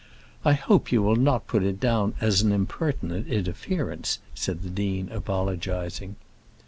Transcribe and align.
"I 0.43 0.53
hope 0.53 0.91
you 0.91 1.03
will 1.03 1.15
not 1.15 1.45
put 1.45 1.61
it 1.61 1.79
down 1.79 2.15
as 2.19 2.41
an 2.41 2.51
impertinent 2.51 3.27
interference," 3.27 4.17
said 4.33 4.63
the 4.63 4.69
dean, 4.71 5.09
apologizing. 5.11 6.15